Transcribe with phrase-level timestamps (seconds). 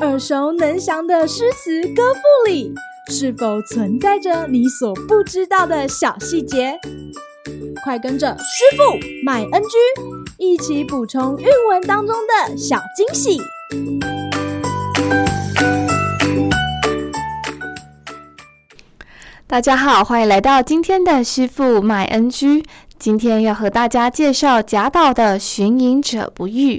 [0.00, 2.74] 耳熟能详的诗词歌赋里，
[3.08, 6.78] 是否存在着你所不知道的小细节？
[7.84, 8.82] 快跟着师傅
[9.24, 9.68] 麦恩居
[10.38, 13.40] 一起补充韵文当中的小惊喜！
[19.46, 22.64] 大家好，欢迎来到今天的师傅麦恩居。
[22.98, 26.78] 今天要和大家介绍贾岛的《寻隐者不遇》。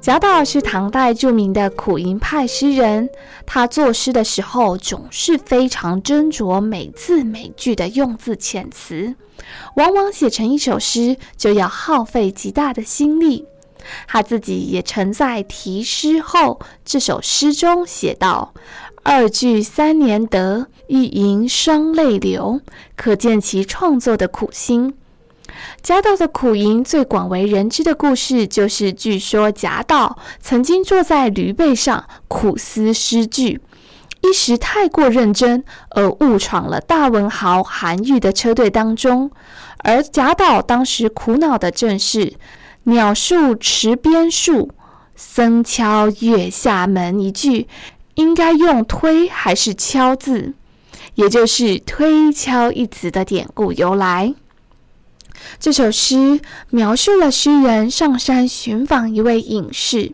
[0.00, 3.10] 贾岛是唐代著名的苦吟派诗人，
[3.44, 9.14] 他作诗的时候总是非常斟酌每字每句的用字遣词，
[9.74, 13.44] 往往写成一首诗就要耗费极大的心力。
[14.06, 18.54] 他自己也曾在题诗后这首诗中写道
[19.02, 22.60] ：“二句三年得，一吟双泪流”，
[22.96, 24.94] 可见其创作的苦心。
[25.82, 33.60] 贾岛的苦吟最广为人知的故事，就是据说贾岛曾经坐在驴背上苦思诗句，
[34.22, 39.30] 一时太过认真而误闯了大文豪韩愈的车队当中。
[39.78, 42.34] 而贾岛当时苦恼的正是
[42.84, 44.70] “鸟宿池边树，
[45.14, 47.68] 僧敲月下门”一句，
[48.14, 50.54] 应该用推还是敲字，
[51.14, 54.34] 也就是“推敲”一词的典故由来。
[55.60, 60.12] 这首诗描述了诗人上山寻访一位隐士，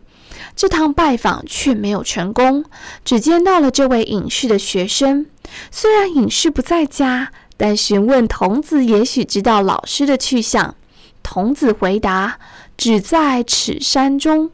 [0.55, 2.65] 这趟拜访却没有成功，
[3.03, 5.25] 只见到了这位隐士的学生。
[5.71, 10.75] 虽然隐士不在家，但询问童子也许知道老师的去向。
[11.21, 12.39] 童子回答
[12.77, 14.51] ：“只在此山中。”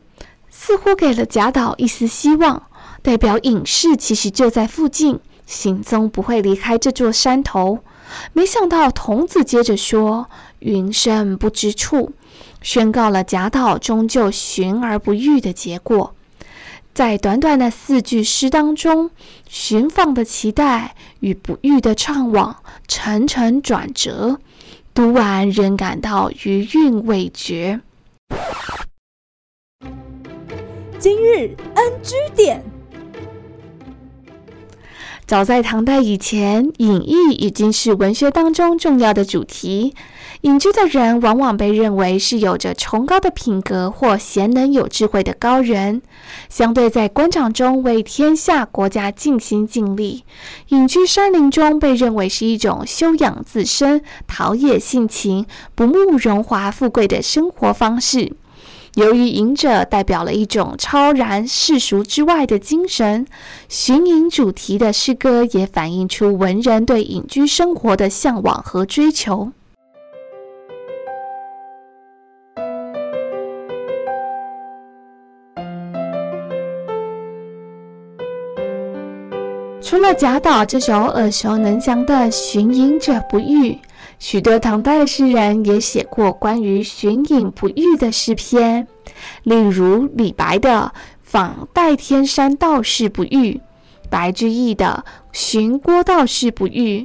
[0.49, 2.63] 似乎给了贾岛一丝希望，
[3.01, 7.79] 代表隐士其实就在附近，行踪不会离开这座山头。
[8.33, 10.29] 没想到童子接着说。
[10.61, 12.13] 云深不知处，
[12.61, 16.15] 宣告了贾岛终究寻而不遇的结果。
[16.93, 19.11] 在短短的四句诗当中，
[19.47, 22.55] 寻访的期待与不遇的怅惘，
[22.87, 24.39] 层层转折，
[24.93, 27.79] 读完仍感到余韵未绝。
[30.99, 32.70] 今日 NG 点。
[35.31, 39.95] 早在唐代以前，隐逸已经是文学当中重要的主题。
[40.41, 46.01] 隐居的人往往被认为是有着崇高的品格或贤能有智慧的高人，
[46.49, 50.25] 相对在官场中为天下国家尽心尽力，
[50.67, 58.33] 隐居山林中被认为是一种修养自身、陶冶性情、不慕荣华富贵的生活方式。
[58.95, 63.25] 由于隐者代表了一种超然世俗之外的精神，
[63.69, 69.51] 寻隐主题的诗歌也反映出文人对隐居生活的向往和追求。
[79.91, 83.71] 除了贾岛这首耳熟能详的《寻隐者不遇》，
[84.19, 88.87] 许多唐代诗人也写过关于寻隐不遇的诗篇，
[89.43, 93.55] 例如李白的《访代天山道士不遇》，
[94.09, 95.03] 白居易的
[95.33, 96.99] 《寻郭道士不遇》，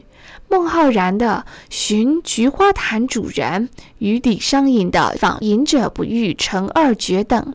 [0.48, 7.52] 孟浩然的《寻菊花潭主人》，与李商隐的《访隐者不遇成二绝》等。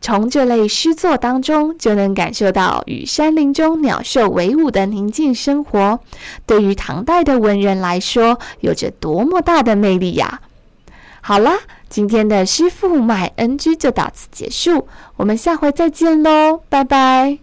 [0.00, 6.00] 从这类诗作当中，就能感受到与山林中鸟兽为伍的宁静生活，
[6.46, 10.40] 对于唐代的文人来说，有着多么大的魅力呀！
[11.20, 11.58] 好啦，
[11.88, 14.86] 今天的师傅麦 NG 就到此结束，
[15.16, 17.38] 我们下回再见喽，拜拜！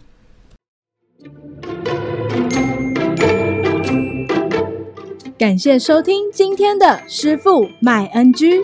[5.39, 8.63] 感谢收听今天的师傅麦 NG。